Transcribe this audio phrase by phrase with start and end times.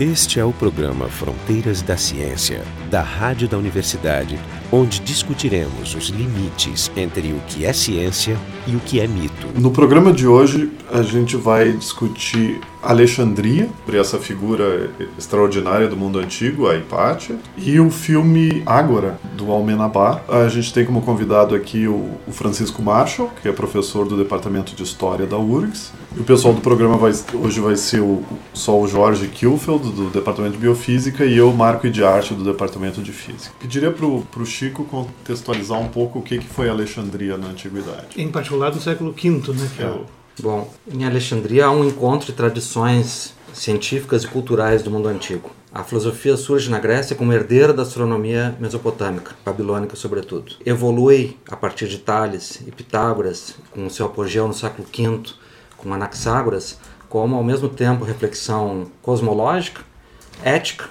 [0.00, 4.40] Este é o programa Fronteiras da Ciência, da Rádio da Universidade,
[4.72, 8.36] onde discutiremos os limites entre o que é ciência
[8.66, 9.48] e o que é mito.
[9.54, 16.18] No programa de hoje, a gente vai discutir Alexandria, por essa figura extraordinária do mundo
[16.18, 20.22] antigo, a Hipátia, e o filme Ágora, do Almenabar.
[20.28, 24.82] A gente tem como convidado aqui o Francisco Marshall, que é professor do Departamento de
[24.82, 25.92] História da URGS.
[26.16, 28.22] E o pessoal do programa vai, hoje vai ser o,
[28.52, 33.00] só o Jorge Kilfeld, do Departamento de Biofísica, e eu, Marco de Arte, do Departamento
[33.00, 33.54] de Física.
[33.58, 38.08] Pediria para o Chico contextualizar um pouco o que, que foi Alexandria na Antiguidade.
[38.16, 39.70] Em particular do século V, né?
[39.76, 39.86] Que é.
[39.86, 40.21] é o...
[40.40, 45.50] Bom, em Alexandria há um encontro de tradições científicas e culturais do mundo antigo.
[45.70, 50.54] A filosofia surge na Grécia como herdeira da astronomia mesopotâmica, babilônica sobretudo.
[50.64, 55.34] Evolui a partir de Tales e Pitágoras, com seu apogeu no século V,
[55.76, 56.78] com Anaxágoras,
[57.10, 59.82] como ao mesmo tempo reflexão cosmológica,
[60.42, 60.88] ética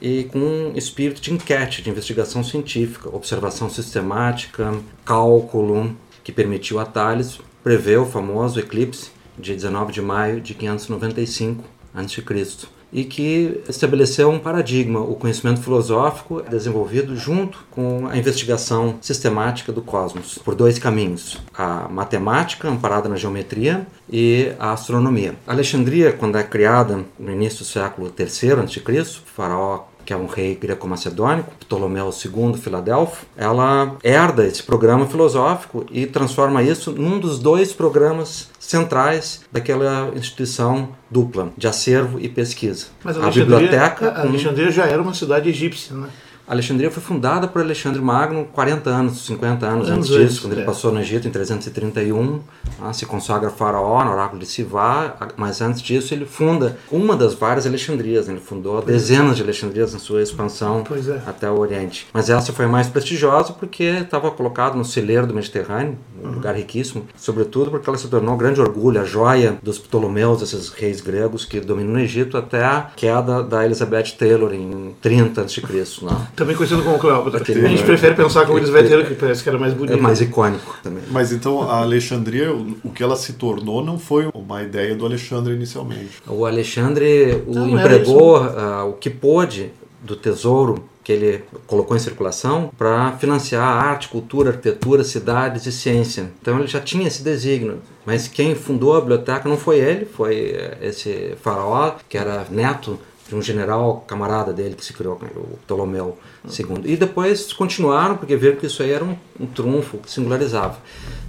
[0.00, 4.72] e com um espírito de enquete, de investigação científica, observação sistemática,
[5.04, 11.64] cálculo, que permitiu a Tales prever o famoso eclipse de 19 de maio de 595
[11.94, 12.68] a.C.
[12.92, 19.82] e que estabeleceu um paradigma, o conhecimento filosófico desenvolvido junto com a investigação sistemática do
[19.82, 25.34] cosmos, por dois caminhos: a matemática, amparada na geometria, e a astronomia.
[25.46, 30.26] Alexandria, quando é criada no início do século III a.C., o faraó que é um
[30.26, 37.38] rei greco-macedônico, Ptolomeu II Filadelfo, ela herda esse programa filosófico e transforma isso num dos
[37.38, 42.86] dois programas centrais daquela instituição dupla de acervo e pesquisa.
[43.02, 44.10] Mas a, a biblioteca.
[44.10, 46.08] A Alexandria já era uma cidade egípcia, né?
[46.50, 50.56] Alexandria foi fundada por Alexandre Magno 40 anos, 50 anos, anos antes disso, quando é.
[50.56, 52.40] ele passou no Egito em 331,
[52.82, 57.34] ah, se consagra faraó no oráculo de Sivá, mas antes disso ele funda uma das
[57.34, 58.34] várias Alexandrias, né?
[58.34, 59.34] ele fundou pois dezenas é.
[59.36, 61.28] de Alexandrias na sua expansão é.
[61.30, 62.08] até o Oriente.
[62.12, 66.34] Mas essa foi mais prestigiosa porque estava colocada no celeiro do Mediterrâneo, um uhum.
[66.34, 70.70] lugar riquíssimo, sobretudo porque ela se tornou um grande orgulho, a joia dos Ptolomeus, esses
[70.70, 75.60] reis gregos que dominam o Egito até a queda da Elizabeth Taylor em 30 a.C.
[76.40, 77.42] Também conhecido como Cleópatra.
[77.42, 79.92] a gente prefere pensar como eles Taylor, que parece que era mais bonito.
[79.92, 81.02] É mais icônico também.
[81.10, 85.52] Mas então a Alexandria, o que ela se tornou não foi uma ideia do Alexandre
[85.52, 86.22] inicialmente.
[86.26, 89.70] O Alexandre o empregou uh, o que pôde
[90.02, 96.30] do tesouro que ele colocou em circulação para financiar arte, cultura, arquitetura, cidades e ciência.
[96.40, 97.80] Então ele já tinha esse desígnio.
[98.06, 102.98] Mas quem fundou a biblioteca não foi ele, foi esse faraó, que era neto
[103.30, 106.82] de um general camarada dele que se criou, o Ptolomeu II.
[106.84, 110.78] E depois continuaram, porque viram que isso aí era um, um trunfo que singularizava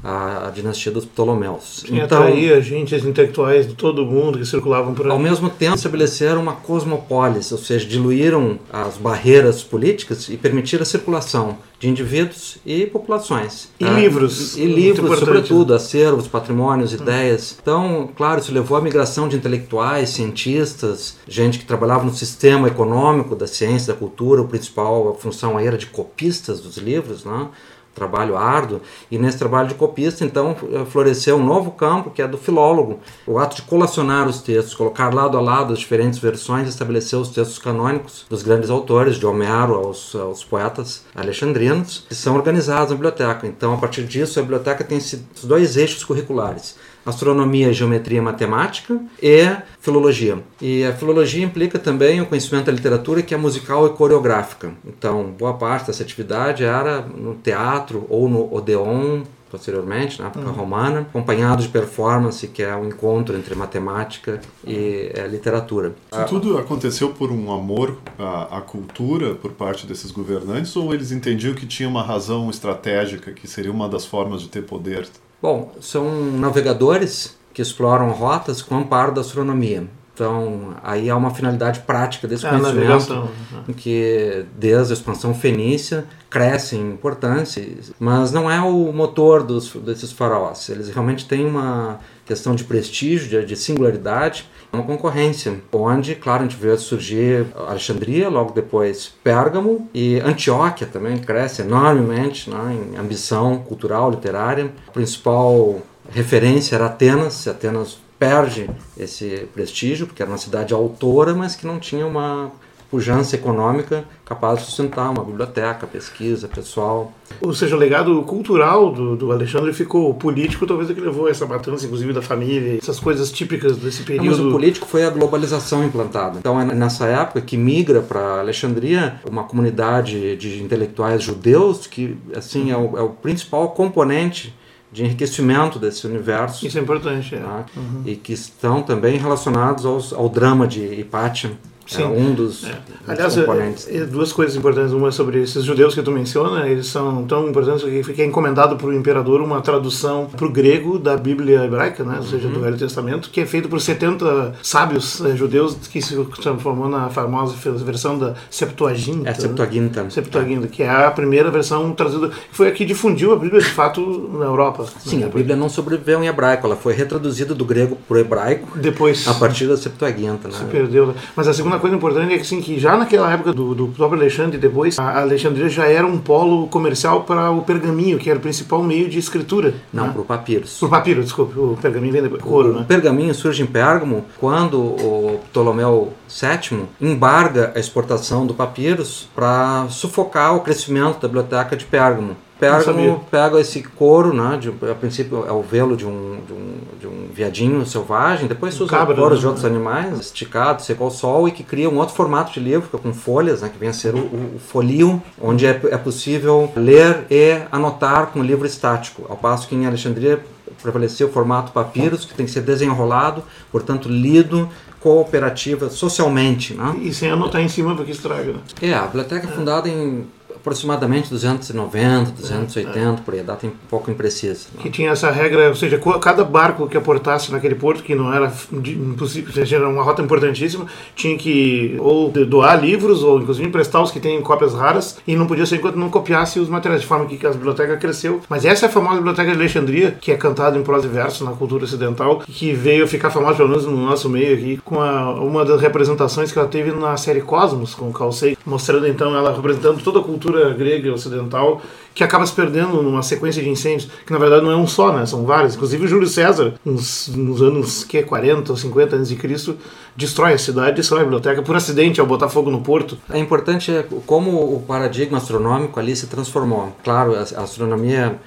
[0.03, 1.83] a, a, dinastia dos Ptolomeus.
[1.85, 5.11] Sim, então, atraía gente, intelectuais de todo mundo que circulavam por aí.
[5.11, 10.85] Ao mesmo tempo, estabeleceram uma cosmopolis, ou seja, diluíram as barreiras políticas e permitiram a
[10.85, 13.69] circulação de indivíduos e populações.
[13.79, 14.55] E ah, livros.
[14.55, 17.57] E, e livros, sobretudo, acervos, patrimônios, ideias.
[17.59, 23.35] Então, claro, isso levou à migração de intelectuais, cientistas, gente que trabalhava no sistema econômico
[23.35, 24.43] da ciência, da cultura.
[24.43, 27.47] O principal função aí era de copistas dos livros, né?
[27.93, 32.27] Trabalho árduo, e nesse trabalho de copista, então, eh, floresceu um novo campo, que é
[32.27, 32.99] do filólogo.
[33.27, 37.29] O ato de colacionar os textos, colocar lado a lado as diferentes versões, estabelecer os
[37.29, 42.95] textos canônicos dos grandes autores, de Homero aos, aos poetas alexandrinos, que são organizados na
[42.95, 43.47] biblioteca.
[43.47, 46.75] Então, a partir disso, a biblioteca tem esses dois eixos curriculares
[47.05, 50.39] astronomia, geometria, matemática e filologia.
[50.61, 54.71] E a filologia implica também o conhecimento da literatura que é musical e coreográfica.
[54.85, 60.53] Então, boa parte dessa atividade era no teatro ou no Odeon, posteriormente, na época uhum.
[60.53, 65.93] romana, acompanhado de performance, que é o um encontro entre matemática e é, literatura.
[66.11, 71.11] Isso tudo aconteceu por um amor à, à, cultura por parte desses governantes ou eles
[71.11, 75.07] entendiam que tinha uma razão estratégica, que seria uma das formas de ter poder?
[75.41, 79.87] Bom, são navegadores que exploram rotas com amparo da astronomia.
[80.13, 83.73] Então, aí há uma finalidade prática desse é, conhecimento, né?
[83.75, 87.65] que desde a expansão fenícia cresce em importância,
[87.99, 90.69] mas não é o motor dos, desses faraós.
[90.69, 96.47] Eles realmente têm uma questão de prestígio, de, de singularidade, uma concorrência, onde, claro, a
[96.47, 103.57] gente vê surgir Alexandria, logo depois Pérgamo e Antioquia também cresce enormemente né, em ambição
[103.59, 104.71] cultural, literária.
[104.87, 105.81] A principal
[106.11, 111.79] referência era Atenas, Atenas perde esse prestígio, porque era uma cidade autora, mas que não
[111.79, 112.51] tinha uma
[112.91, 117.13] pujança econômica capaz de sustentar uma biblioteca, pesquisa, pessoal.
[117.39, 121.45] Ou seja, o legado cultural do, do Alexandre ficou político, talvez é que levou essa
[121.45, 124.25] matança, inclusive da família, essas coisas típicas desse período.
[124.25, 126.39] Não, mas o político foi a globalização implantada.
[126.39, 132.71] Então é nessa época que migra para Alexandria uma comunidade de intelectuais judeus que assim
[132.71, 134.53] é o, é o principal componente
[134.91, 136.65] de enriquecimento desse universo.
[136.67, 137.35] Isso é importante.
[137.35, 137.39] É.
[137.39, 137.65] Tá?
[137.75, 138.03] Uhum.
[138.05, 141.51] E que estão também relacionados aos, ao drama de Hipátia,
[141.91, 142.03] Sim.
[142.03, 142.77] É um dos, é.
[143.05, 143.85] Aliás, componentes.
[143.89, 144.93] É, duas coisas importantes.
[144.93, 148.77] Uma é sobre esses judeus que tu menciona, eles são tão importantes que fica encomendado
[148.77, 152.15] para o imperador uma tradução para o grego da Bíblia hebraica, né?
[152.17, 152.53] ou seja, uhum.
[152.53, 157.09] do Velho Testamento, que é feito por 70 sábios é, judeus que se transformou na
[157.09, 159.29] famosa versão da Septuaginta.
[159.29, 160.03] É, Septuaginta.
[160.03, 160.09] Né?
[160.11, 163.69] Septuaginta, que é a primeira versão traduzida, que foi a que difundiu a Bíblia de
[163.69, 164.85] fato na Europa.
[164.99, 165.25] Sim, né?
[165.25, 169.27] a Bíblia não sobreviveu em hebraico, ela foi retraduzida do grego para o hebraico depois
[169.27, 170.47] a partir da Septuaginta.
[170.47, 170.53] Né?
[170.57, 171.07] Se perdeu.
[171.07, 171.15] Né?
[171.35, 174.21] Mas a segunda coisa importante é que, assim, que já naquela época do, do próprio
[174.21, 178.41] Alexandre depois, a Alexandria já era um polo comercial para o pergaminho, que era o
[178.41, 179.73] principal meio de escritura.
[179.91, 180.13] Não, né?
[180.13, 180.77] para o papiros.
[180.77, 181.59] Para o papiro, desculpe.
[181.59, 182.41] O pergaminho vem depois.
[182.41, 182.81] Couro, o, né?
[182.81, 189.87] O pergaminho surge em Pérgamo quando o Ptolomeu VII embarga a exportação do papiros para
[189.89, 192.35] sufocar o crescimento da biblioteca de Pérgamo.
[192.61, 196.73] Pérgamo pega esse couro, né, de, a princípio é o velo de um, de um,
[196.99, 199.41] de um viadinho selvagem, depois se usa Cabra, couros né?
[199.41, 202.99] de outros animais, esticado, seco ao sol, e que cria um outro formato de livro,
[202.99, 207.25] com folhas, né, que vem a ser o, o folio, onde é, é possível ler
[207.31, 210.39] e anotar com livro estático, ao passo que em Alexandria
[210.83, 214.69] prevaleceu o formato papiros, que tem que ser desenrolado, portanto lido
[214.99, 216.75] cooperativa socialmente.
[216.75, 216.99] Né?
[217.01, 218.53] E sem anotar em cima porque estraga.
[218.53, 218.59] Né?
[218.83, 220.27] É, a biblioteca é fundada em
[220.61, 223.15] aproximadamente 290, 280, é, é.
[223.23, 224.67] por aí, a data é um pouco imprecisa.
[224.79, 228.51] Que tinha essa regra, ou seja, cada barco que aportasse naquele porto, que não era
[228.71, 230.85] impossível, era uma rota importantíssima,
[231.15, 235.47] tinha que ou doar livros, ou inclusive emprestar os que têm cópias raras, e não
[235.47, 238.41] podia ser enquanto não copiasse os materiais, de forma que a biblioteca cresceu.
[238.47, 241.43] Mas essa é a famosa biblioteca de Alexandria, que é cantada em prosa e verso
[241.43, 245.33] na cultura ocidental, que veio ficar famosa, pelo menos no nosso meio aqui, com a,
[245.33, 249.55] uma das representações que ela teve na série Cosmos, com o Sagan, mostrando então ela
[249.55, 251.81] representando toda a cultura cultura grega e ocidental
[252.13, 255.13] que acaba se perdendo numa sequência de incêndios, que na verdade não é um só,
[255.13, 255.25] né?
[255.25, 255.75] São vários.
[255.75, 259.77] Inclusive Júlio César, nos, nos anos que 40 ou 50 antes de Cristo,
[260.15, 263.17] destrói a cidade, destrói a biblioteca por acidente ao botar fogo no porto.
[263.29, 263.91] É importante
[264.25, 266.93] como o paradigma astronômico ali se transformou.
[267.01, 268.37] Claro, a astronomia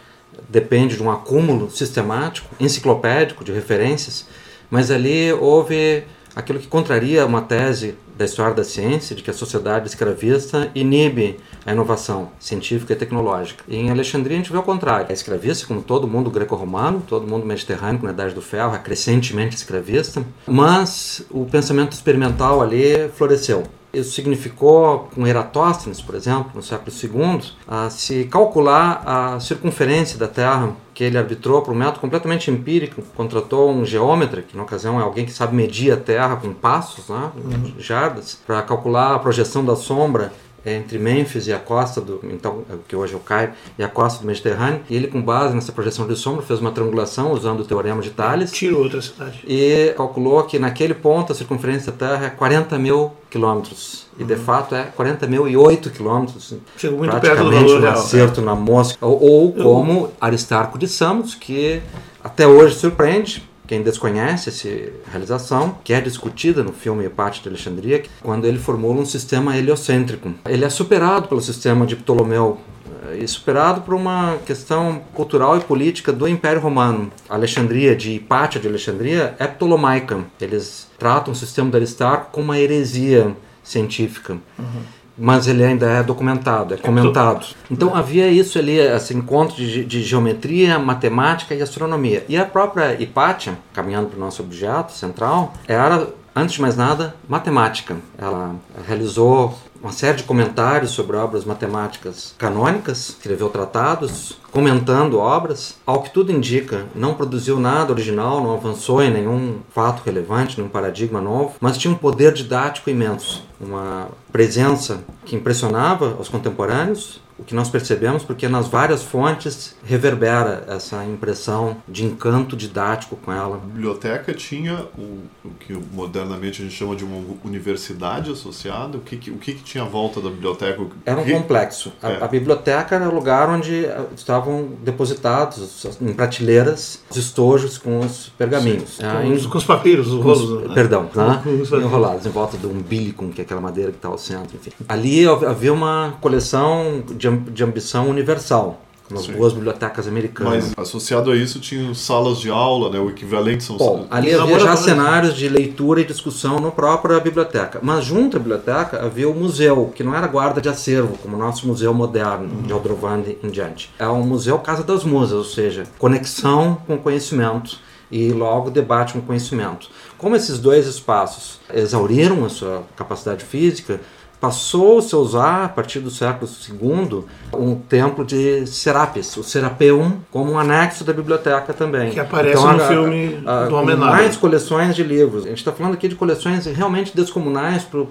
[0.46, 4.26] depende de um acúmulo sistemático, enciclopédico de referências,
[4.70, 9.34] mas ali houve aquilo que contraria uma tese da história da ciência de que a
[9.34, 13.64] sociedade escravista inibe a inovação científica e tecnológica.
[13.66, 15.06] E em Alexandria a gente vê o contrário.
[15.08, 19.56] A escravista, como todo mundo greco-romano, todo mundo mediterrâneo na Idade do Ferro, é crescentemente
[19.56, 23.64] escravista, mas o pensamento experimental ali floresceu.
[23.94, 30.28] Isso significou, com Eratóstenes, por exemplo, no século II, a se calcular a circunferência da
[30.28, 33.02] Terra, que ele arbitrou por um método completamente empírico.
[33.16, 37.08] Contratou um geômetra, que na ocasião é alguém que sabe medir a Terra com passos,
[37.08, 37.74] né, uhum.
[37.78, 40.32] jardas, para calcular a projeção da sombra
[40.64, 44.20] entre Mênfis e a costa do então que hoje é o Cairo e a costa
[44.20, 47.64] do Mediterrâneo e ele com base nessa projeção de sombra fez uma triangulação usando o
[47.64, 48.50] teorema de Thales.
[48.52, 49.44] Tirou outra cidade.
[49.46, 54.06] E calculou que naquele ponto a circunferência da Terra é 40 mil quilômetros.
[54.18, 54.38] E de uhum.
[54.40, 56.54] fato é 40 mil e 8 quilômetros.
[56.76, 58.44] Chegou muito perto do valor um acerto é.
[58.44, 59.04] na mosca.
[59.04, 61.82] Ou, ou como Aristarco de Samos que
[62.22, 64.68] até hoje surpreende quem desconhece essa
[65.10, 70.32] realização, que é discutida no filme Hepate de Alexandria, quando ele formula um sistema heliocêntrico.
[70.46, 72.60] Ele é superado pelo sistema de Ptolomeu
[73.08, 77.10] eh, e superado por uma questão cultural e política do Império Romano.
[77.28, 80.24] A Alexandria, de Hipátia de Alexandria, é ptolomaica.
[80.40, 84.34] Eles tratam o sistema de Aristarco como uma heresia científica.
[84.58, 87.46] Uhum mas ele ainda é documentado, é comentado.
[87.70, 92.24] Então havia isso ali, esse encontro de, de, geometria, matemática e astronomia.
[92.28, 97.14] E a própria Hipátia, caminhando para o nosso objeto central, era, antes de mais nada,
[97.28, 97.96] matemática.
[98.18, 98.56] Ela
[98.86, 105.76] realizou uma série de comentários sobre obras matemáticas canônicas, escreveu tratados, comentando obras.
[105.84, 110.70] Ao que tudo indica, não produziu nada original, não avançou em nenhum fato relevante, nenhum
[110.70, 117.44] paradigma novo, mas tinha um poder didático imenso, uma presença que impressionava os contemporâneos, o
[117.44, 123.56] que nós percebemos, porque nas várias fontes reverbera essa impressão de encanto didático com ela.
[123.56, 128.98] A biblioteca tinha o, o que modernamente a gente chama de uma universidade associada.
[128.98, 130.80] O que, que o que, que, tinha à volta da biblioteca?
[131.04, 131.32] Era um que...
[131.32, 131.92] complexo.
[132.02, 132.24] A, é.
[132.24, 138.28] a, biblioteca era o lugar onde eh, estavam depositados em prateleiras os estojos com os
[138.38, 138.96] pergaminhos.
[138.96, 140.68] Sim, com, os, com, os, papiros, os rolos.
[140.68, 140.74] Né?
[140.74, 141.42] Perdão, né?
[141.72, 144.56] enrolados em volta do umbilicum, que é aquela madeira que está ao centro.
[144.56, 144.70] Enfim.
[144.88, 150.72] Ali havia uma coleção de, de ambição universal nas boas bibliotecas americanas.
[150.76, 152.98] Mas associado a isso tinha salas de aula, né?
[152.98, 157.78] O equivalente são Bom, ali havia já cenários de leitura e discussão na própria biblioteca.
[157.82, 161.38] Mas junto à biblioteca havia o museu, que não era guarda de acervo, como o
[161.38, 162.62] nosso museu moderno uhum.
[162.62, 163.90] de Aldrovandi em diante.
[163.98, 167.78] É um museu Casa das Musas, ou seja, conexão com conhecimento
[168.10, 169.88] e logo debate com conhecimento.
[170.16, 174.00] Como esses dois espaços exauriram a sua capacidade física,
[174.44, 177.24] passou-se a usar, a partir do século II,
[177.54, 182.10] um templo de Serapis, o Serapeum, como um anexo da biblioteca também.
[182.10, 184.14] Que aparece então, no a, filme a, a, do Homenagem.
[184.14, 185.46] Mais coleções de livros.
[185.46, 188.04] A gente está falando aqui de coleções realmente descomunais para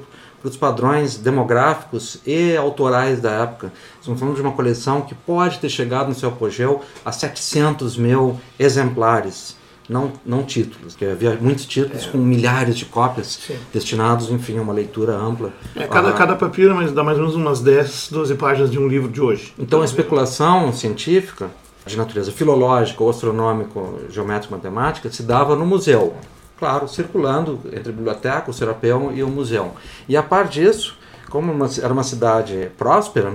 [0.44, 3.72] os padrões demográficos e autorais da época.
[4.00, 8.42] Estamos falando de uma coleção que pode ter chegado no seu apogeu a 700 mil
[8.58, 9.56] exemplares
[9.90, 12.10] não, não títulos, que havia muitos títulos é.
[12.10, 13.58] com milhares de cópias Sim.
[13.74, 15.52] destinados, enfim, a uma leitura ampla.
[15.76, 18.80] É, cada, ah, cada papiro mas dá mais ou menos umas 10, 12 páginas de
[18.80, 19.54] um livro de hoje.
[19.60, 21.50] Então a especulação científica
[21.86, 26.16] de natureza filológica, ou astronômico, geométrica, matemática se dava no museu.
[26.58, 29.74] Claro, circulando entre a biblioteca, o Serapeu e o museu.
[30.08, 30.98] E a par disso,
[31.30, 33.34] como uma, era uma cidade próspera,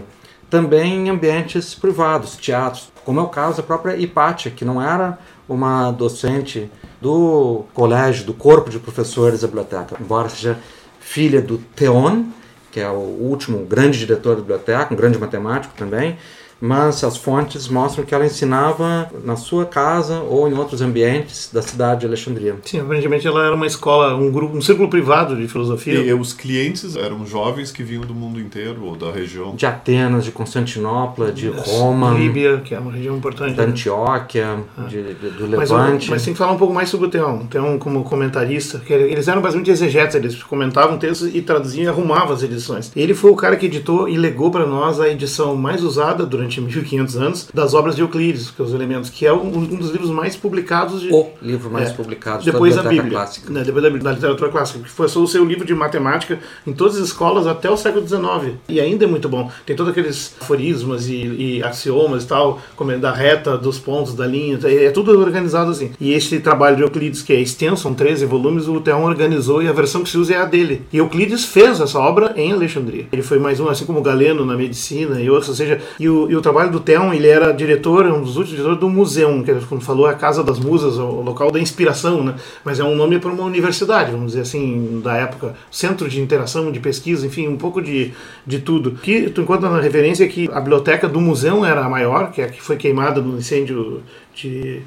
[0.48, 5.18] também em ambientes privados, teatros, como é o caso da própria Hipátia, que não era
[5.48, 10.58] uma docente do colégio, do corpo de professores da biblioteca, embora seja
[11.00, 12.26] filha do Theon,
[12.70, 16.18] que é o último grande diretor da biblioteca, um grande matemático também,
[16.60, 21.62] mas as fontes mostram que ela ensinava na sua casa ou em outros ambientes da
[21.62, 22.56] cidade de Alexandria.
[22.64, 25.94] Sim, aparentemente ela era uma escola, um grupo, um círculo privado de filosofia.
[25.94, 29.54] E, os clientes eram jovens que vinham do mundo inteiro ou da região.
[29.54, 33.54] De Atenas, de Constantinopla, de Roma, Líbia, que é uma região importante.
[33.54, 33.70] Da né?
[33.70, 34.82] Antioquia, ah.
[34.82, 36.06] de, de, do Levante.
[36.06, 37.46] Mas, mas tem que falar um pouco mais sobre o Teão.
[37.46, 42.32] Teão como comentarista, que eles eram basicamente exegetas, eles comentavam textos e traduziam e arrumavam
[42.32, 42.90] as edições.
[42.96, 46.47] Ele foi o cara que editou e legou para nós a edição mais usada durante
[46.48, 49.76] durante 1500 anos das obras de Euclides, que é os elementos, que é um, um
[49.76, 53.52] dos livros mais publicados de, o livro mais é, publicado depois da, da Bíblia, clássica.
[53.52, 56.96] Né, depois da, da, literatura clássica, que foi o seu livro de matemática em todas
[56.96, 59.50] as escolas até o século XIX e ainda é muito bom.
[59.66, 64.14] Tem todos aqueles aforismos e, e axiomas e tal, como é da reta, dos pontos,
[64.14, 65.92] da linha, é, é tudo organizado assim.
[66.00, 69.68] E este trabalho de Euclides que é extenso, são 13 volumes, o Theon organizou e
[69.68, 70.82] a versão que se usa é a dele.
[70.92, 73.06] E Euclides fez essa obra em Alexandria.
[73.12, 76.30] Ele foi mais um, assim como Galeno na medicina e outros, ou seja, e o,
[76.30, 79.54] e o trabalho do Theon, ele era diretor, um dos últimos diretores do museu, que
[79.66, 82.34] como falou, é a Casa das Musas, o local da inspiração, né?
[82.64, 86.70] Mas é um nome para uma universidade, vamos dizer assim, da época, centro de interação,
[86.70, 88.12] de pesquisa, enfim, um pouco de,
[88.46, 88.92] de tudo.
[88.92, 92.44] Que tu encontra na referência que a biblioteca do museu era a maior, que é
[92.44, 94.02] a que foi queimada no incêndio
[94.34, 94.82] de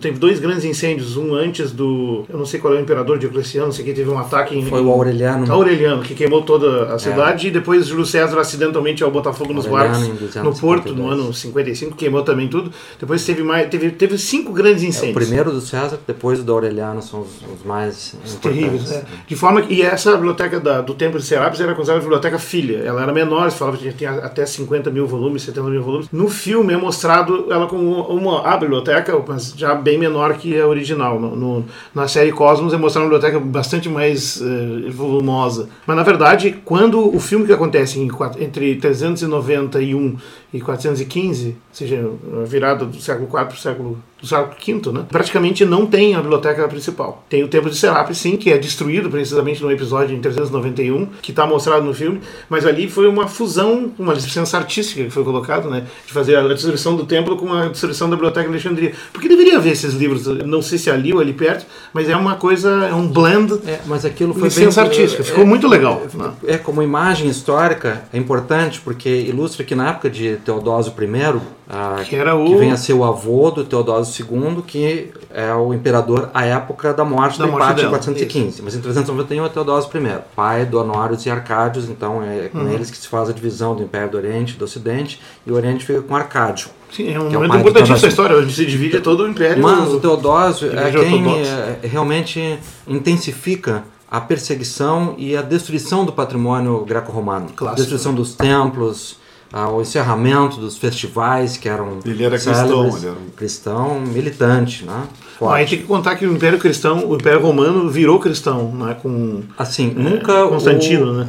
[0.00, 2.24] Teve dois grandes incêndios, um antes do.
[2.28, 4.64] Eu não sei qual é o imperador Diocleciano, não sei que teve um ataque em.
[4.64, 5.50] Foi o Aureliano.
[5.50, 7.50] Aureliano, que queimou toda a cidade, é.
[7.50, 9.98] e depois Júlio César acidentalmente ao botar fogo nos barcos
[10.42, 12.72] no Porto, no ano 55, queimou também tudo.
[12.98, 13.68] Depois teve mais.
[13.68, 15.16] Teve, teve cinco grandes incêndios.
[15.16, 17.28] É, o primeiro do César, depois do Aureliano são os,
[17.58, 18.14] os mais.
[18.24, 19.04] Os terríveis, é.
[19.26, 19.74] De forma que.
[19.74, 22.78] E essa biblioteca da, do Templo de Serapis era considerada a biblioteca filha.
[22.78, 26.08] Ela era menor, se falava que tinha até 50 mil volumes, 70 mil volumes.
[26.12, 30.66] No filme é mostrado ela como uma, a biblioteca, mas já bem menor que a
[30.66, 31.18] original.
[31.18, 35.68] No, no, na série Cosmos é mostrar uma biblioteca bastante mais uh, volumosa.
[35.86, 38.08] Mas na verdade, quando o filme que acontece em,
[38.38, 40.16] entre 391
[40.54, 44.92] e 415, ou seja, a virada do século IV para o século do século V,
[44.92, 45.04] né?
[45.10, 47.24] praticamente não tem a biblioteca principal.
[47.28, 51.32] Tem o Templo de Serapis, sim, que é destruído precisamente no episódio em 391, que
[51.32, 55.68] está mostrado no filme, mas ali foi uma fusão, uma licença artística que foi colocada,
[55.68, 55.86] né?
[56.06, 58.92] de fazer a destruição do templo com a destruição da biblioteca de Alexandria.
[59.12, 62.16] Porque deveria haver esses livros, não sei se é ali ou ali perto, mas é
[62.16, 63.60] uma coisa, é um blend.
[63.66, 66.00] É, mas aquilo foi licença bem, artística, ficou é, muito legal.
[66.14, 66.32] É, né?
[66.46, 71.40] é, como imagem histórica, é importante porque ilustra que na época de Teodósio I,
[71.74, 72.44] ah, que, era o...
[72.44, 76.92] que vem a ser o avô do Teodósio II, que é o imperador à época
[76.92, 78.48] da morte da do empate em 415.
[78.48, 78.62] Isso.
[78.62, 82.70] Mas em 391 é Teodósio I, pai do Honórios e Arcádios, então é com uhum.
[82.70, 85.54] eles que se faz a divisão do Império do Oriente e do Ocidente, e o
[85.54, 86.68] Oriente fica com Arcádio.
[86.94, 89.62] Sim, é um é momento é importantíssimo da história, onde se divide todo o Império.
[89.62, 96.84] Mas o Teodósio é quem é, realmente intensifica a perseguição e a destruição do patrimônio
[96.84, 97.48] greco-romano.
[97.74, 99.16] Destruição dos templos,
[99.52, 102.70] ao encerramento dos festivais que eram Ele era célebres.
[102.72, 105.04] cristão, ele era um- cristão militante, né?
[105.38, 105.60] Forte.
[105.60, 108.96] gente tem que contar que o Império Cristão, o Império Romano virou cristão, né?
[109.02, 111.28] Com Assim, nunca Constantino, o, né?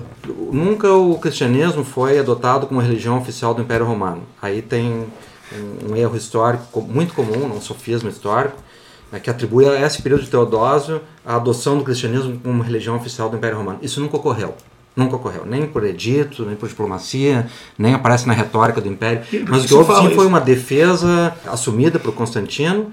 [0.51, 4.21] Nunca o cristianismo foi adotado como religião oficial do Império Romano.
[4.41, 5.05] Aí tem
[5.51, 8.55] um, um erro histórico co- muito comum, um sofisma histórico,
[9.11, 13.29] né, que atribui a esse período de Teodósio a adoção do cristianismo como religião oficial
[13.29, 13.79] do Império Romano.
[13.81, 14.53] Isso nunca ocorreu.
[14.95, 17.47] Nunca ocorreu, nem por edito, nem por diplomacia,
[17.77, 19.21] nem aparece na retórica do Império.
[19.49, 22.91] Mas o que houve sim foi uma defesa assumida por Constantino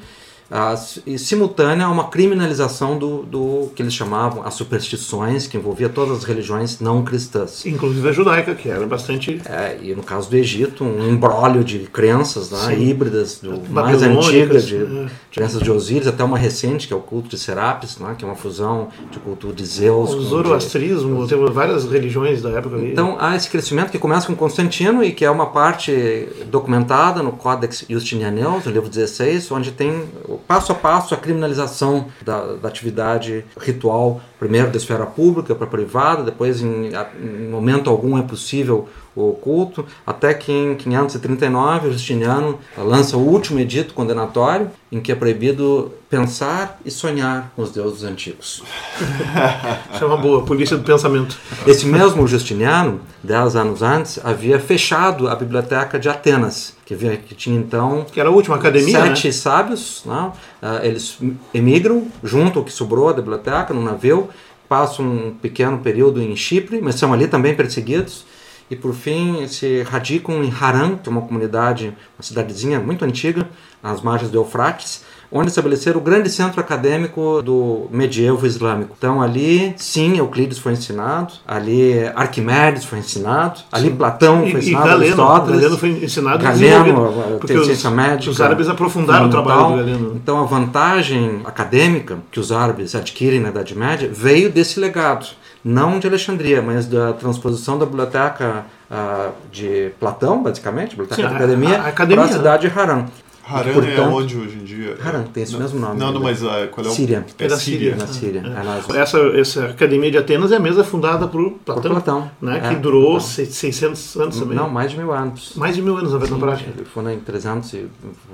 [0.50, 0.74] ah,
[1.06, 6.18] e simultânea a uma criminalização do, do que eles chamavam as superstições, que envolvia todas
[6.18, 7.64] as religiões não cristãs.
[7.64, 9.40] Inclusive a judaica, que era bastante.
[9.44, 14.66] É, e no caso do Egito, um embrólio de crenças né, híbridas, do mais antigas,
[14.66, 15.06] de é.
[15.30, 18.26] crenças de Osíris, até uma recente, que é o culto de Serapis, né, que é
[18.28, 20.12] uma fusão de culto de Zeus.
[20.12, 22.90] O de- zoroastrismo, tem várias religiões da época ali.
[22.90, 27.32] então há esse crescimento que começa com Constantino e que é uma parte documentada no
[27.32, 30.04] Codex Justinianus, no livro 16, onde tem
[30.46, 36.22] passo a passo a criminalização da, da atividade ritual, primeiro da esfera pública para privada,
[36.22, 36.90] depois em,
[37.22, 43.20] em momento algum é possível o culto, até que em 539 o Justiniano lança o
[43.20, 48.62] último edito condenatório em que é proibido pensar e sonhar com os deuses antigos.
[49.94, 51.36] Isso é uma boa, polícia do pensamento.
[51.66, 57.36] Esse mesmo Justiniano, dez anos antes, havia fechado a biblioteca de Atenas, que, havia, que
[57.36, 59.32] tinha então Que era a última academia, sete né?
[59.32, 60.02] sábios.
[60.04, 60.32] né?
[60.60, 61.18] Ah, eles
[61.54, 64.28] emigram junto ao que sobrou da biblioteca, num navio,
[64.68, 68.24] passam um pequeno período em Chipre, mas são ali também perseguidos.
[68.70, 73.48] E por fim se radicam em Haran, que é uma comunidade, uma cidadezinha muito antiga,
[73.82, 78.94] às margens do Eufrates, onde estabeleceram o grande centro acadêmico do medievo islâmico.
[78.98, 84.64] Então ali, sim, Euclides foi ensinado, ali Arquimedes foi ensinado, ali Platão E, foi e
[84.64, 85.60] ensinado, Galeno, Aristóteles.
[85.60, 89.68] Galeno foi ensinado e Galeno, porque tem os, ciência médica, os árabes aprofundaram o trabalho
[89.68, 89.76] do.
[89.76, 90.12] Galeno.
[90.16, 95.26] Então a vantagem acadêmica que os árabes adquirem na Idade Média veio desse legado,
[95.64, 101.28] não de Alexandria, mas da transposição da biblioteca ah, de Platão, basicamente, biblioteca Sim, da
[101.30, 103.06] a- academia, a academia, para a cidade de Haran.
[103.44, 104.96] Haran Portanto, é onde hoje em dia?
[105.04, 105.98] Haran, tem esse Não- mesmo nome.
[105.98, 106.92] Não, não, mas ah, qual é o...
[106.92, 107.24] Síria.
[107.38, 107.96] É É da Síria.
[107.96, 108.40] Na Síria.
[108.40, 112.60] É nas- Essa, essa academia de Atenas é a mesma fundada por Platão, Platão, né?
[112.64, 113.20] é, que durou Platão.
[113.26, 114.56] se- 600 anos também.
[114.56, 115.52] Não, mais de mil anos.
[115.56, 116.70] Mais de mil anos, na verdade, na prática.
[116.76, 117.86] Ele foi em 300, e-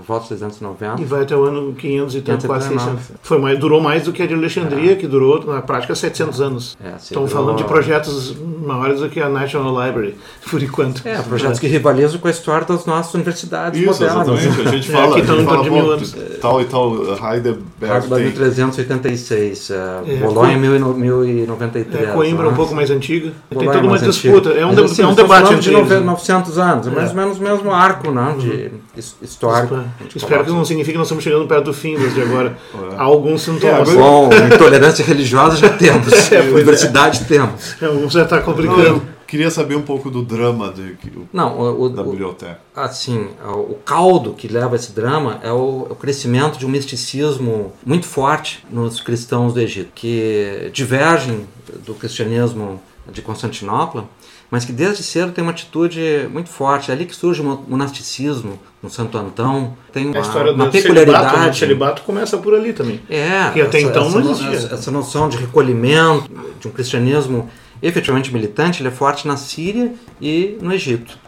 [0.07, 1.01] volta de 390.
[1.01, 3.03] E vai até o ano 500 e tanto, quase 539.
[3.07, 3.21] 600.
[3.23, 6.77] Foi mais, durou mais do que a de Alexandria, que durou, na prática, 700 anos.
[6.83, 10.15] É, durou- falando de projetos maiores do que a National Library,
[10.51, 11.01] por enquanto.
[11.07, 14.29] É, projetos que rivalizam com a história das nossas universidades Isso, modernas.
[14.45, 14.69] exatamente.
[14.69, 16.17] A gente É, fala, aqui fala torno de mil anos.
[16.41, 18.25] tal e tal, Heidelberg Heidelberg tem...
[18.25, 19.75] 1386, é,
[20.07, 22.09] É, Bolonha Co- em 1093.
[22.09, 22.51] É, Coimbra né?
[22.53, 23.33] um pouco mais antiga.
[23.51, 24.51] Tem toda uma disputa.
[24.51, 24.63] antigo.
[24.63, 25.89] É um, assim, é um debate entre de eles.
[25.89, 29.79] nove- 900 anos, é mais ou menos o mesmo arco né, de his- histórico.
[30.15, 32.57] Espero- que não signifique que nós estamos chegando perto do fim desde agora.
[32.75, 32.95] É.
[32.97, 33.89] Há alguns sintomas.
[33.89, 36.43] É, Bom, intolerância religiosa já temos, é.
[36.43, 37.77] diversidade temos.
[37.83, 39.03] Alguns já está Não, complicando.
[39.27, 40.97] Queria saber um pouco do drama de,
[41.33, 42.61] Não, o, da o- biblioteca.
[42.75, 48.07] assim, o caldo que leva esse drama é o, o crescimento de um misticismo muito
[48.07, 51.47] forte nos cristãos do Egito, que divergem
[51.85, 54.09] do cristianismo de Constantinopla,
[54.51, 56.91] mas que desde cedo tem uma atitude muito forte.
[56.91, 60.73] É ali que surge o monasticismo, no Santo Antão, tem uma, A história uma do
[60.73, 61.03] celibato, né?
[61.03, 61.59] O peculiaridade.
[61.59, 63.01] celibato começa por ali também.
[63.11, 64.51] É, Que até então não no- existia.
[64.57, 66.31] Essa, essa noção de recolhimento,
[66.61, 67.49] de um cristianismo
[67.83, 71.19] efetivamente militante, ele é forte na Síria e no Egito.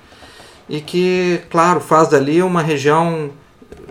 [0.69, 3.31] E que, claro, faz dali uma região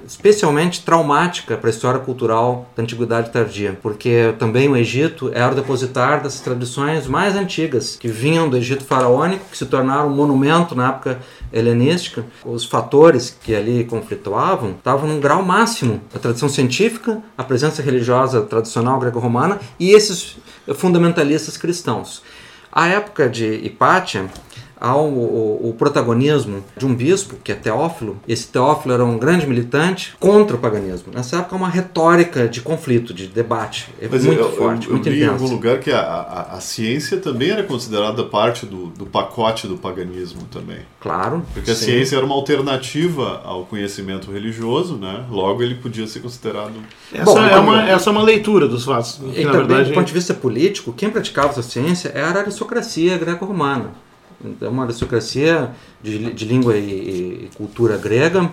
[0.07, 5.55] especialmente traumática para a história cultural da Antiguidade Tardia, porque também o Egito era o
[5.55, 10.73] depositar das tradições mais antigas, que vinham do Egito faraônico, que se tornaram um monumento
[10.73, 11.19] na época
[11.51, 12.25] helenística.
[12.45, 18.41] Os fatores que ali conflituavam estavam num grau máximo: a tradição científica, a presença religiosa
[18.41, 20.37] tradicional greco-romana e esses
[20.75, 22.23] fundamentalistas cristãos.
[22.71, 24.29] A época de Hipátia,
[24.79, 28.17] há o, protagonismo de um bispo, que é Teófilo.
[28.27, 31.11] Esse Teófilo era um grande militante contra o paganismo.
[31.13, 33.89] Nessa época, uma retórica de conflito, de debate.
[34.01, 35.43] É Mas muito eu, forte, eu, muito eu li em intensa.
[35.43, 39.77] algum lugar que a, a, a ciência também era considerada parte do, do pacote do
[39.77, 40.79] paganismo também.
[40.99, 41.43] Claro.
[41.53, 41.85] Porque a sim.
[41.85, 45.25] ciência era uma alternativa ao conhecimento religioso, né?
[45.29, 46.73] Logo ele podia ser considerado...
[47.13, 49.13] Essa, Bom, é, então- uma, essa é uma leitura dos fatos.
[49.13, 52.39] que, E na também, verdade, do ponto de vista político, quem praticava essa ciência era
[52.39, 53.91] a aristocracia greco-romana.
[54.43, 55.71] Então, uma aristocracia
[56.01, 58.51] de, de língua e, e cultura grega.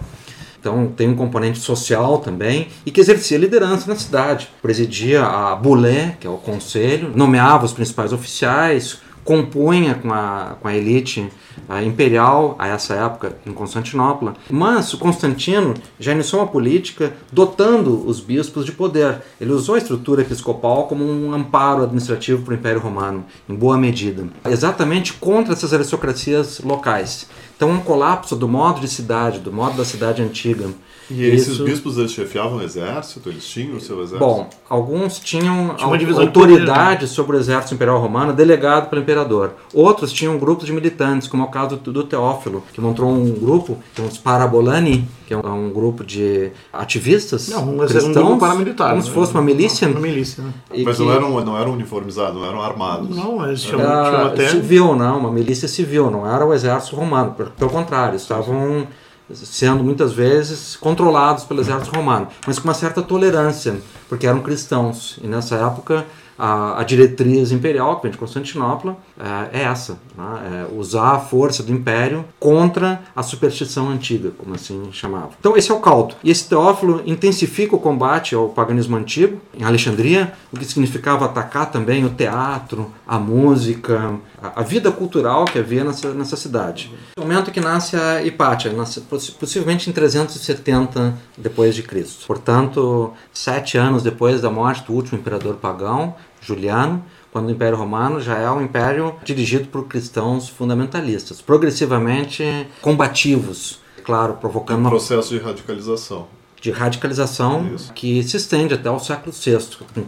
[0.58, 4.48] Então, tem um componente social também, e que exercia liderança na cidade.
[4.62, 10.68] Presidia a bulé, que é o conselho, nomeava os principais oficiais, compunha com a, com
[10.68, 11.28] a elite
[11.68, 14.34] a imperial a essa época em Constantinopla.
[14.50, 19.22] Mas o Constantino já iniciou uma política dotando os bispos de poder.
[19.40, 23.78] Ele usou a estrutura episcopal como um amparo administrativo para o Império Romano, em boa
[23.78, 27.26] medida, exatamente contra essas aristocracias locais.
[27.56, 30.68] Então, um colapso do modo de cidade, do modo da cidade antiga.
[31.10, 33.28] E esses bispos eles chefiavam o exército?
[33.28, 34.18] Eles tinham o seu exército?
[34.18, 38.88] Bom, alguns tinham Tinha uma divisão de autoridade poder, sobre o exército imperial romano delegado
[38.88, 39.54] pelo imperador.
[39.72, 43.78] Outros tinham grupos de militantes, como é o caso do, Teófilo, que montou um grupo,
[43.94, 48.38] que é os Parabolani, que é um, grupo de ativistas Não, um, cristãos, um grupo
[48.38, 48.88] paramilitar.
[48.90, 49.06] como né?
[49.06, 49.88] se fosse uma milícia.
[49.88, 50.52] Uma milícia, né?
[50.84, 53.16] Mas que- não, eram, não eram uniformizados, não eram armados.
[53.16, 54.48] Não, eles chamam até...
[54.48, 57.32] civil, não, uma milícia civil, não era o exército romano.
[57.32, 58.86] Pelo pelo contrário, estavam
[59.32, 65.18] sendo muitas vezes controlados pelo exército romano, mas com uma certa tolerância, porque eram cristãos.
[65.22, 66.04] E nessa época
[66.38, 70.66] a, a diretriz imperial, que vem de Constantinopla, é, é essa: né?
[70.70, 75.30] é usar a força do império contra a superstição antiga, como assim chamava.
[75.38, 76.14] Então, esse é o caldo.
[76.22, 81.70] E esse Teófilo intensifica o combate ao paganismo antigo em Alexandria, o que significava atacar
[81.70, 86.92] também o teatro, a música, a, vida cultural que havia nessa, nessa cidade.
[87.16, 92.26] No momento que nasce a Hipátia, nasce possi- possivelmente em 370 depois de Cristo.
[92.26, 97.02] Portanto, sete anos depois da morte do último imperador pagão, Juliano,
[97.34, 102.44] quando o Império Romano já é um império dirigido por cristãos fundamentalistas, progressivamente
[102.80, 106.28] combativos, claro, provocando Um uma processo de radicalização.
[106.62, 107.92] de radicalização Isso.
[107.92, 109.58] que se estende até o século VI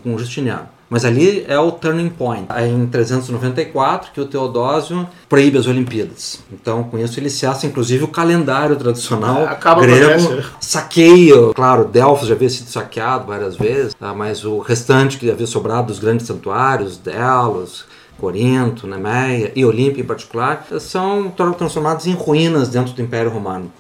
[0.05, 0.69] com Justiniano.
[0.89, 2.47] Mas ali é o turning point.
[2.55, 6.41] É em 394 que o Teodósio proíbe as Olimpíadas.
[6.53, 10.45] Então, com isso, ele cessa inclusive o calendário tradicional É, acaba grego, Grécia.
[10.61, 11.53] saqueia.
[11.55, 14.15] Claro, Delfos já havia sido saqueado várias vezes, tá?
[14.15, 17.85] mas o restante que havia sobrado dos grandes santuários, Delos,
[18.19, 23.71] Corinto, Nemeia e Olímpia em particular, são transformados em ruínas dentro do Império Romano.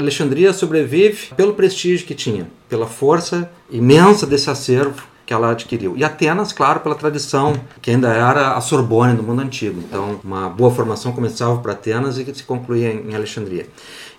[0.00, 5.94] Alexandria sobrevive pelo prestígio que tinha, pela força imensa desse acervo que ela adquiriu.
[5.96, 9.80] E Atenas, claro, pela tradição, que ainda era a Sorbonne do mundo antigo.
[9.80, 13.66] Então, uma boa formação começava para Atenas e que se concluía em Alexandria.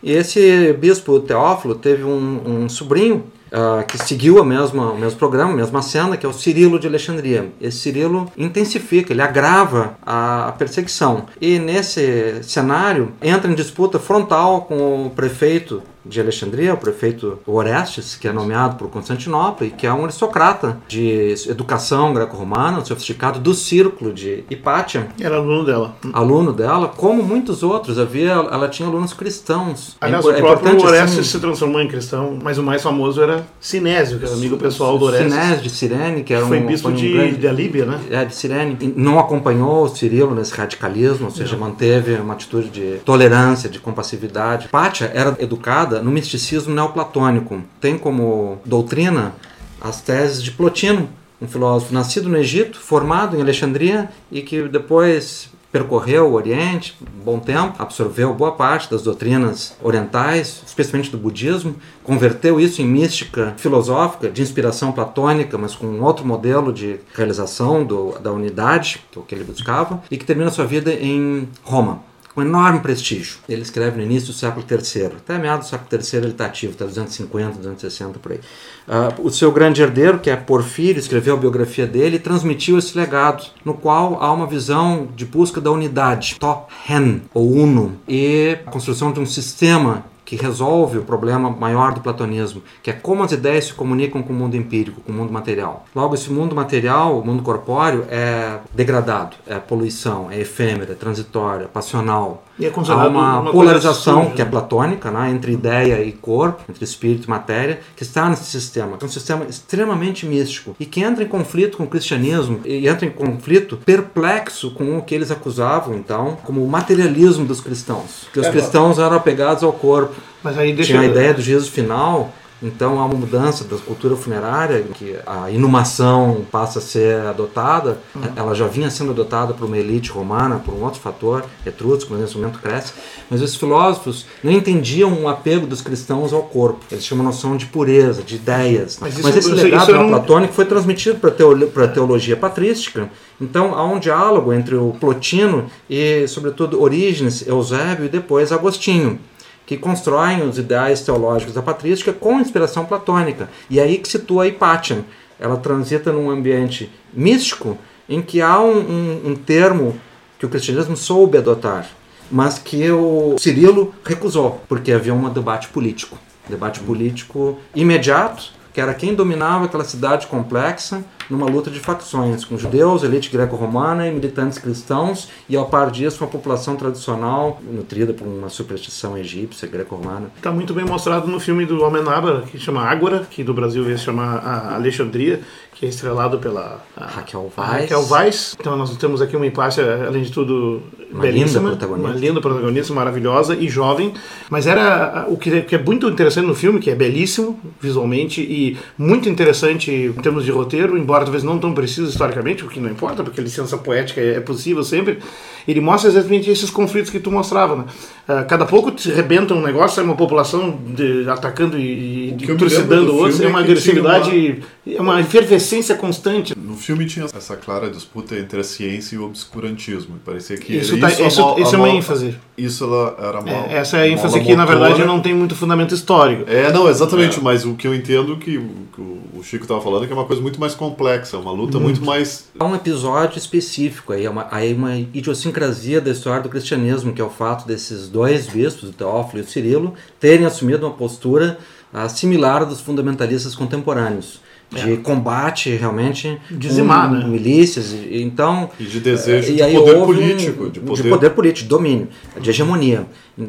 [0.01, 5.19] E esse bispo Teófilo teve um, um sobrinho ah, que seguiu a mesma, o mesmo
[5.19, 7.51] programa, a mesma cena, que é o Cirilo de Alexandria.
[7.61, 11.27] Esse Cirilo intensifica, ele agrava a, a perseguição.
[11.39, 18.15] E nesse cenário entra em disputa frontal com o prefeito de Alexandria, o prefeito Orestes,
[18.15, 23.53] que é nomeado por Constantinopla e que é um aristocrata de educação greco-romana, sofisticado do
[23.53, 25.95] círculo de Hipátia, Era aluno dela.
[26.11, 29.95] aluno dela, como muitos outros, havia, ela tinha alunos cristãos.
[30.01, 32.81] É Aliás, impo- o é próprio Orestes assim, se transformou em cristão, mas o mais
[32.81, 35.31] famoso era Sinésio, que era amigo pessoal do Orestes.
[35.33, 37.99] Sinés de Cirene, que era Foi um, bispo foi um de, grande- de Alíbia, né?
[38.09, 42.69] é, de Cirene, E não acompanhou o Cirilo nesse radicalismo, ou seja, manteve uma atitude
[42.69, 44.67] de tolerância, de compassividade.
[44.69, 47.61] Pátia era educada no misticismo neoplatônico.
[47.79, 49.33] Tem como doutrina
[49.79, 51.09] as teses de Plotino,
[51.41, 57.23] um filósofo nascido no Egito, formado em Alexandria e que depois percorreu o Oriente um
[57.23, 63.55] bom tempo, absorveu boa parte das doutrinas orientais, especialmente do budismo, converteu isso em mística
[63.57, 69.17] filosófica de inspiração platônica, mas com um outro modelo de realização do, da unidade, que
[69.17, 73.37] é o que ele buscava, e que termina sua vida em Roma com enorme prestígio.
[73.47, 75.05] Ele escreve no início do século III.
[75.17, 78.39] Até meados do século III ele está ativo, está 250, 260 por aí.
[78.87, 82.97] Ah, o seu grande herdeiro, que é Porfírio, escreveu a biografia dele e transmitiu esse
[82.97, 88.57] legado, no qual há uma visão de busca da unidade, to hen, ou uno, e
[88.65, 93.23] a construção de um sistema que resolve o problema maior do platonismo, que é como
[93.23, 95.85] as ideias se comunicam com o mundo empírico, com o mundo material.
[95.95, 101.67] Logo, esse mundo material, o mundo corpóreo, é degradado, é poluição, é efêmera, é transitória,
[101.67, 102.43] passional.
[102.59, 104.51] E é Há uma, uma polarização suja, que é né?
[104.51, 108.97] platônica, né, entre ideia e corpo, entre espírito e matéria, que está nesse sistema.
[109.01, 113.05] É um sistema extremamente místico e que entra em conflito com o cristianismo e entra
[113.05, 118.27] em conflito perplexo com o que eles acusavam, então, como o materialismo dos cristãos.
[118.31, 120.13] Que os É, cristãos eram apegados ao corpo.
[120.43, 122.31] Mas aí deixa Tinha a ideia do Jesus final,
[122.63, 127.97] então há uma mudança da cultura funerária, que a inumação passa a ser adotada.
[128.35, 132.21] Ela já vinha sendo adotada por uma elite romana, por um outro fator, etrusco, mas
[132.21, 132.93] nesse momento cresce.
[133.29, 136.79] Mas os filósofos não entendiam o apego dos cristãos ao corpo.
[136.91, 138.97] Eles tinham uma noção de pureza, de ideias.
[139.01, 143.09] Mas Mas, isso- esse isso- legado isso um- platônico foi transmitido para a teologia patrística.
[143.41, 149.19] Então há um diálogo entre o Plotino e, sobretudo, Orígenes, Eusébio e depois Agostinho
[149.65, 153.49] que constroem os ideais teológicos da patrística com inspiração platônica.
[153.69, 155.05] E é aí que situa a Hipátia.
[155.39, 159.95] Ela transita num ambiente místico em que há um, um- um termo
[160.37, 161.87] que o cristianismo soube adotar,
[162.29, 166.17] mas que o Cirilo recusou, porque havia um debate político.
[166.49, 172.57] Debate político imediato, que era quem dominava aquela cidade complexa numa luta de facções, com
[172.57, 178.27] judeus, elite greco-romana e militantes cristãos, e ao par disso uma população tradicional, nutrida por
[178.27, 180.31] uma superstição egípcia, greco-romana.
[180.35, 183.97] Está muito bem mostrado no filme do Amenábar, que chama Ágora, que do Brasil veio
[183.97, 185.41] se chamar Alexandria,
[185.73, 187.81] que é estrelado pela Raquel a Weiss.
[187.81, 188.55] Raquel Weiss.
[188.59, 190.81] Então nós temos aqui uma Hipácia, além de tudo,
[191.13, 192.09] Uma linda protagonista.
[192.09, 194.13] Uma linda protagonista, maravilhosa e jovem.
[194.49, 198.41] Mas era o que é, que é muito interessante no filme, que é belíssimo visualmente
[198.41, 202.79] e muito interessante em termos de roteiro, embora talvez não tão preciso historicamente, o que
[202.79, 205.19] não importa, porque a licença poética é é possível sempre.
[205.67, 207.85] Ele mostra exatamente esses conflitos que tu mostrava, né?
[208.27, 213.13] Ah, Cada pouco te rebenta um negócio, é uma população de- atacando e, e trucidando
[213.15, 216.53] outros, é uma é tinha agressividade, é uma efervescência constante.
[216.57, 220.15] No filme tinha essa clara disputa entre a ciência e o obscurantismo.
[220.23, 221.21] Parecia que Isso, tá, isso,
[221.59, 222.35] isso a é uma ênfase.
[222.55, 225.07] Isso ela era uma, É, essa é a ênfase que, na verdade, motora.
[225.07, 226.43] não tem muito fundamento histórico.
[226.47, 230.03] É, não, exatamente, mas o que eu entendo que, o- que o Chico estava falando
[230.03, 232.49] é que é uma coisa muito mais complexa, uma luta muito mais.
[232.59, 237.21] Há um episódio específico aí, é uma, aí uma idiosincrasia da história do cristianismo, que
[237.21, 241.57] é o fato desses dois bispos, o Teófilo e o Cirilo, terem assumido uma postura
[241.91, 244.41] ah, similar à dos fundamentalistas contemporâneos.
[244.73, 247.25] De combate realmente Dizimar, né?
[247.25, 247.91] milícias.
[247.93, 251.35] e- Então, E de desejo e de aí poder houve um- político, de poder- de
[251.35, 252.07] político, de domínio,
[252.39, 253.05] de hegemonia.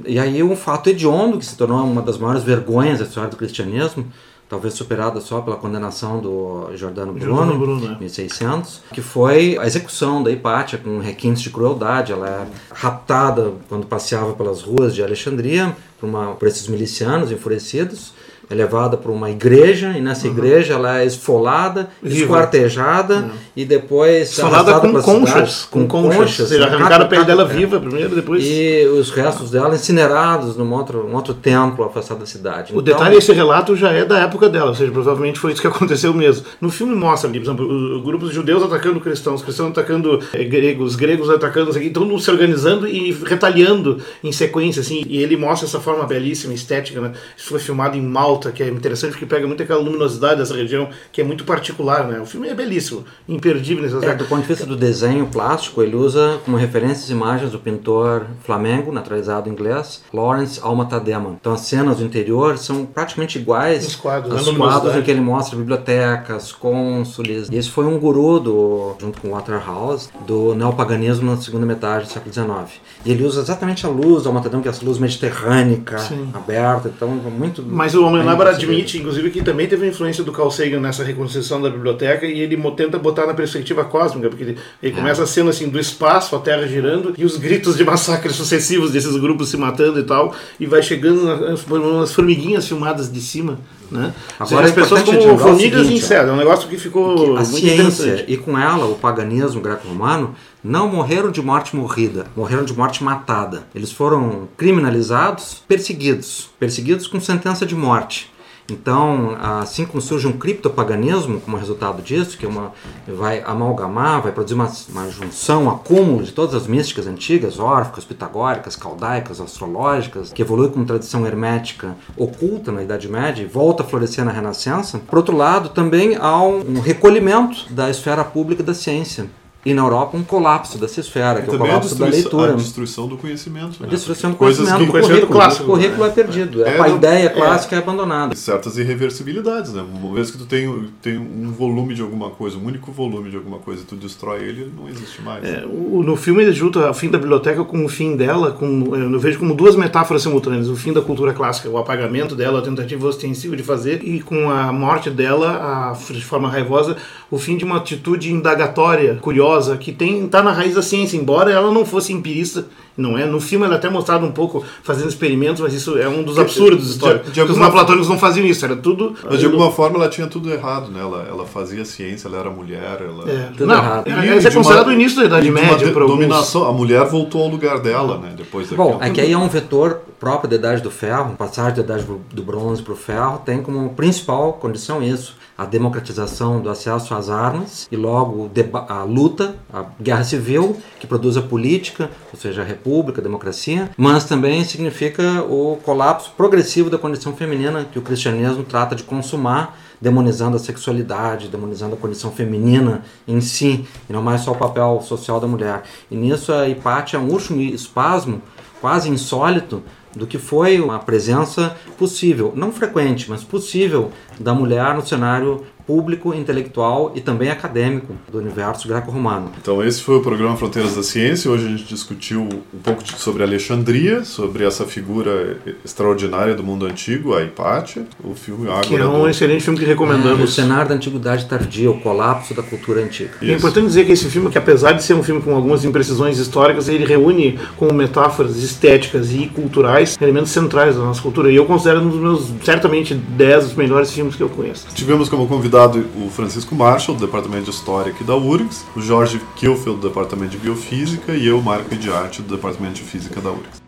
[0.06, 3.36] E aí um fato hediondo que se tornou uma das maiores vergonhas da história do
[3.36, 4.06] cristianismo,
[4.48, 7.92] talvez superada só pela condenação do Giordano Bruno, Giordano Bruno, é.
[7.94, 12.12] em 1600, que foi a execução da Hipátia com requintes de crueldade.
[12.12, 18.12] Ela é raptada quando passeava pelas ruas de Alexandria por, uma, por esses milicianos enfurecidos.
[18.50, 22.22] É levada para uma igreja e nessa igreja ela é esfolada, Viva.
[22.22, 27.24] esquartejada e depois Falada arrastada com conchas, cidade, com conchas, ou seja, arrancaram a pele
[27.24, 27.46] dela É.
[27.46, 28.42] viva primeiro, depois...
[28.44, 32.72] E os restos dela incinerados num outro, um outro templo afastado da cidade.
[32.72, 35.60] O Então, detalhe, esse relato já é da época dela, ou seja, provavelmente foi isso
[35.60, 36.44] que aconteceu mesmo.
[36.60, 40.96] No filme mostra ali, por exemplo, grupos de judeus atacando cristãos, cristãos atacando eh, gregos,
[40.96, 45.66] gregos atacando, aqui, todo mundo se organizando e retaliando em sequência, assim, e ele mostra
[45.66, 47.12] essa forma belíssima, estética, né?
[47.36, 50.88] Isso foi filmado em Malta, que é interessante porque pega muito aquela luminosidade dessa região,
[51.12, 52.20] que é muito particular, né?
[52.20, 54.24] O filme é belíssimo, imperdível nesse É, aspecto.
[54.24, 58.26] do ponto de vista do desenho plástico, ele usa como referência as imagens do pintor
[58.44, 61.36] flamengo, naturalizado inglês, Lawrence Alma Tadema.
[61.40, 64.80] Então as cenas do interior são praticamente iguais Os quadros, aos a luminosidade.
[64.82, 67.48] quadros em que ele mostra bibliotecas, cônsules.
[67.50, 72.12] E esse foi um guru, do, junto com Waterhouse, do neopaganismo na segunda metade do
[72.12, 72.80] século XIX.
[73.04, 76.28] E ele usa exatamente a luz do Alma Tadema, que é essa luz mediterrânica, Sim.
[76.32, 77.62] aberta, então muito...
[77.62, 78.72] Mas o Homem percebido.
[78.72, 82.56] admite, inclusive, que também teve influência do Carl Sagan nessa reconstrução da biblioteca e ele
[82.72, 86.38] tenta botar na perspectiva cósmica, porque ele, ele começa a cena assim do espaço, a
[86.38, 90.66] Terra girando e os gritos de massacres sucessivos desses grupos se matando e tal, e
[90.66, 93.58] vai chegando nas, nas formiguinhas filmadas de cima,
[93.90, 94.14] né?
[94.38, 95.90] Agora as é pessoas importante como formigas ó.
[95.90, 100.34] insetos, é um negócio que ficou que a ciência e com ela o paganismo greco-romano
[100.62, 103.64] não morreram de morte morrida, morreram de morte matada.
[103.74, 108.33] Eles foram criminalizados, perseguidos, perseguidos com sentença de morte.
[108.70, 112.72] Então, assim como surge um criptopaganismo como resultado disso, que é uma,
[113.06, 118.04] vai amalgamar, vai produzir uma, uma junção, um acúmulo de todas as místicas antigas, órficas,
[118.04, 123.86] pitagóricas, caldaicas, astrológicas, que evolui como tradição hermética oculta na Idade Média e volta a
[123.86, 124.98] florescer na Renascença.
[124.98, 129.26] Por outro lado, também há um recolhimento da esfera pública da ciência.
[129.64, 132.52] E na Europa, um colapso dessa esfera, que é o a colapso da destruição, leitura.
[132.52, 133.76] a destruição do conhecimento.
[133.80, 133.88] A né?
[133.88, 135.40] destruição do Coisas conhecimento, que do conhecimento currículo.
[135.40, 138.36] clássico, o currículo é, perdido, É, a não- ideia clássica é abandonada.
[138.36, 139.82] certas irreversibilidades, né?
[139.94, 143.36] Uma vez que tu tem, tem um volume de alguma coisa, um único volume de
[143.36, 145.42] alguma coisa, tu destrói ele, ele não existe mais.
[145.44, 148.94] É, o- no filme ele junta o fim da biblioteca com o fim dela, com,
[148.94, 150.68] eu vejo como duas metáforas simultâneas.
[150.68, 154.50] O fim da cultura clássica, o apagamento dela, a tentativa ostensiva de fazer, e com
[154.50, 156.96] a morte dela, a, de forma raivosa,
[157.30, 161.50] o fim de uma atitude indagatória, curiosa, que tem tá na raiz da ciência, embora
[161.50, 163.26] ela não fosse empirista, não é?
[163.26, 166.38] No filme ela é até mostrado um pouco fazendo experimentos, mas isso é um dos
[166.38, 167.32] absurdos históricos.
[167.32, 169.14] de os neoplatônicos não faziam isso, era tudo...
[169.28, 171.00] Mas de alguma forma ela tinha tudo errado, né?
[171.00, 173.30] Ela, ela fazia ciência, ela era mulher, ela...
[173.30, 174.08] É, Tudo não, errado.
[174.08, 176.16] E esse é considerado o início da Idade Média para alguns.
[176.16, 176.68] dominação.
[176.68, 178.32] A mulher voltou ao lugar dela, né?
[178.36, 178.92] Depois daquilo.
[178.92, 182.06] Bom, é que aí é um vetor própria da Idade do Ferro, passagem da Idade
[182.32, 187.28] do Bronze para o Ferro, tem como principal condição isso, a democratização do acesso às
[187.28, 188.50] armas e logo
[188.88, 193.90] a luta, a guerra civil, que produz a política, ou seja, a república, a democracia,
[193.96, 199.78] mas também significa o colapso progressivo da condição feminina que o cristianismo trata de consumar
[200.00, 205.00] demonizando a sexualidade, demonizando a condição feminina em si, e não mais só o papel
[205.02, 205.82] social da mulher.
[206.10, 208.42] E nisso a Hipátia é um último espasmo
[208.82, 209.82] quase insólito
[210.14, 216.34] do que foi uma presença possível, não frequente, mas possível da mulher no cenário público,
[216.34, 219.52] intelectual e também acadêmico do universo greco-romano.
[219.60, 221.50] Então esse foi o programa Fronteiras da Ciência.
[221.50, 227.34] Hoje a gente discutiu um pouco sobre Alexandria, sobre essa figura extraordinária do mundo antigo,
[227.34, 228.82] a Hipátia, o filme Água.
[228.82, 229.28] Que é um do...
[229.28, 230.40] excelente filme que recomendamos.
[230.40, 233.32] É, o cenário da antiguidade tardia, o colapso da cultura antiga.
[233.42, 236.38] É importante dizer que esse filme, que apesar de ser um filme com algumas imprecisões
[236.38, 241.50] históricas, ele reúne como metáforas estéticas e culturais elementos centrais da nossa cultura.
[241.50, 244.86] E eu considero um dos meus, certamente, dez dos melhores filmes que eu conheço.
[244.94, 249.00] Tivemos como convidado convidado o Francisco Marshall, do Departamento de História aqui da URGS, o
[249.00, 253.40] Jorge Kilfield, do Departamento de Biofísica, e eu, Marco de Arte, do Departamento de Física
[253.40, 253.82] da URGS.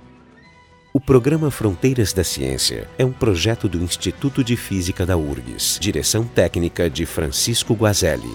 [0.92, 6.24] O programa Fronteiras da Ciência é um projeto do Instituto de Física da URGS, direção
[6.24, 8.34] técnica de Francisco Guazelli.